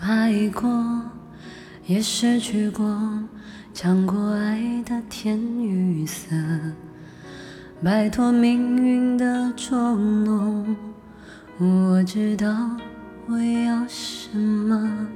[0.00, 1.02] 爱过，
[1.86, 2.84] 也失去过，
[3.74, 6.34] 尝过爱的甜与涩，
[7.84, 10.74] 摆脱命运的捉弄。
[11.58, 12.70] 我知道
[13.26, 15.06] 我要什么，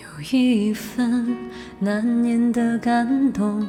[0.00, 1.36] 有一份
[1.80, 3.66] 难言的感动，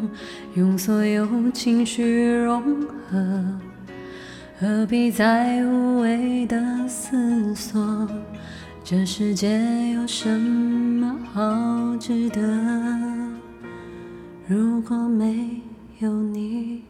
[0.54, 2.62] 用所有情绪融
[3.10, 3.60] 合，
[4.60, 8.08] 何必再无谓的思索？
[8.92, 9.48] 这世界
[9.96, 11.42] 有什么好
[11.98, 12.42] 值得？
[14.46, 15.62] 如果没
[16.00, 16.84] 有你，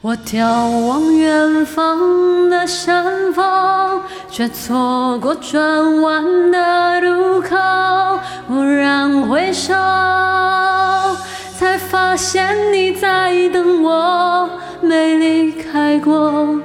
[0.00, 0.46] 我眺
[0.86, 7.54] 望远方的山峰，却错过转弯的路口。
[8.48, 9.74] 蓦然回首，
[11.58, 14.48] 才发现你在等我，
[14.80, 16.58] 没离开过。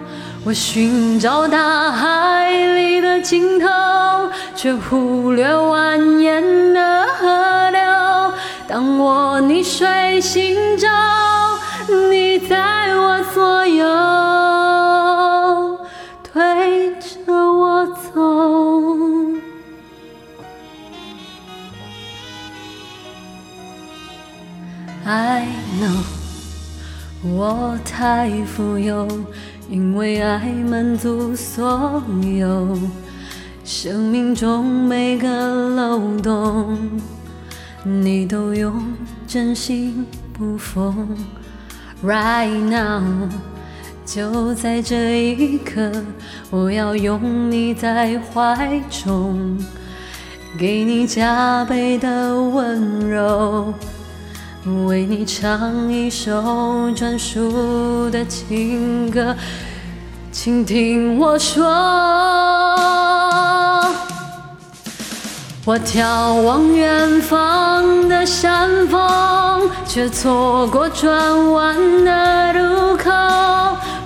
[0.45, 3.67] 我寻找大海里的尽头，
[4.61, 7.79] 却忽略蜿蜒的河流。
[8.67, 10.85] 当我逆水行舟，
[12.09, 13.85] 你在我左右，
[16.21, 18.19] 推着我走。
[25.05, 25.47] I
[25.79, 26.03] know，
[27.23, 29.07] 我太富有。
[29.69, 32.77] 因为爱满足所有
[33.71, 36.75] 生命中每个漏洞，
[37.83, 38.73] 你都用
[39.27, 41.15] 真心补缝。
[42.03, 43.29] Right now，
[44.03, 45.91] 就在这一刻，
[46.49, 49.55] 我要拥你在怀中，
[50.57, 53.71] 给你加倍的温柔。
[54.87, 59.35] 为你唱一首专属的情歌，
[60.31, 63.07] 请听我说。
[65.69, 73.11] 我眺望远方的山峰，却错过转弯的路口。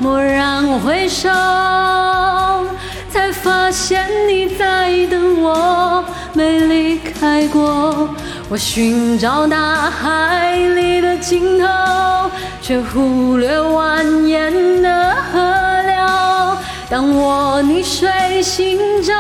[0.02, 1.30] 蓦然回首，
[3.10, 6.04] 才发现你在等我，
[6.34, 8.10] 没离开过。
[8.50, 11.66] 我寻找大海里的尽头，
[12.62, 15.40] 却忽略蜿蜒的河
[15.86, 16.58] 流。
[16.90, 19.14] 当我逆水行舟，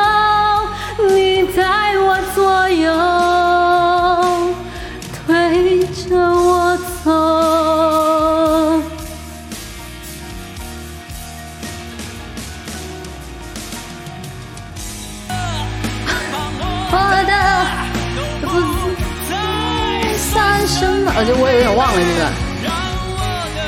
[21.16, 22.22] 而且我也有点忘了这个。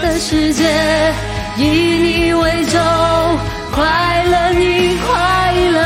[0.01, 1.13] 的世界
[1.57, 2.79] 以你为舟，
[3.71, 5.79] 快乐你快乐，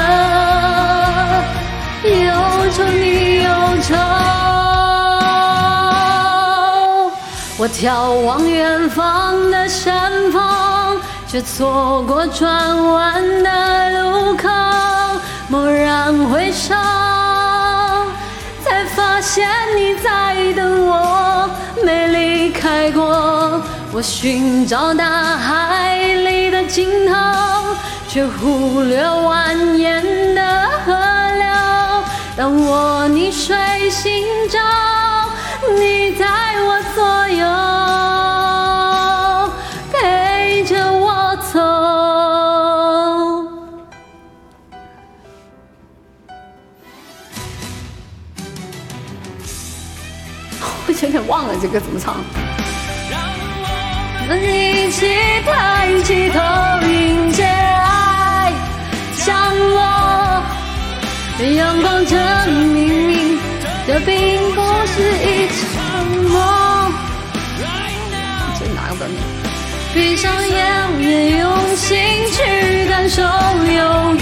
[2.04, 2.10] 忧
[2.72, 3.50] 愁你忧
[3.84, 3.96] 愁。
[7.58, 10.42] 我眺望远方的山峰，
[11.28, 12.48] 却错过转
[12.92, 14.48] 弯的路口。
[15.50, 16.74] 蓦然回首，
[18.64, 21.29] 才发现你在等我，
[22.60, 23.62] 开过。
[23.92, 25.06] 我寻找大
[25.38, 27.16] 海里的尽头，
[28.08, 30.94] 却忽略蜿蜒的河
[31.38, 31.48] 流。
[32.38, 33.56] 当我逆水
[33.90, 34.60] 行舟，
[35.80, 36.26] 你在
[36.68, 37.48] 我左右，
[50.62, 52.16] 我有点忘了这歌怎么唱。
[54.22, 55.08] 我们一起
[55.46, 56.40] 抬起头，
[56.88, 58.54] 迎接爱
[59.18, 59.80] 降落。
[61.56, 62.18] 阳光证
[62.74, 63.40] 明，
[63.88, 64.16] 这并
[64.54, 66.36] 不是一场梦。
[68.60, 69.10] 这哪个版本？
[69.94, 71.98] 闭上眼，也用心
[72.32, 72.38] 去
[72.88, 74.16] 感受，有